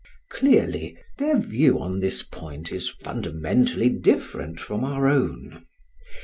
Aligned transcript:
Clearly, 0.31 0.97
their 1.19 1.37
view 1.37 1.79
on 1.79 1.99
this 1.99 2.23
point 2.23 2.71
is 2.71 2.89
fundamentally 2.89 3.89
different 3.89 4.59
from 4.59 4.83
our 4.83 5.07
own. 5.07 5.67